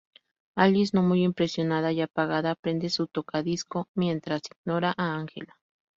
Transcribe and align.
Alice 0.55 0.95
no 0.97 1.03
muy 1.03 1.23
impresionada 1.23 1.91
y 1.91 2.01
apagada, 2.01 2.55
prende 2.55 2.89
su 2.89 3.05
toca 3.05 3.43
disco 3.43 3.87
mientras 3.93 4.41
ignora 4.51 4.95
a 4.97 5.13
Angela. 5.13 5.59